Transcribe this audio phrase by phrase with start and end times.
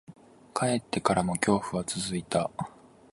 [0.55, 2.49] 帰ってからも、恐怖は続いた。